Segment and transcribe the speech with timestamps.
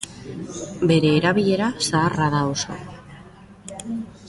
[0.91, 2.79] Bere erabilera zaharra da oso.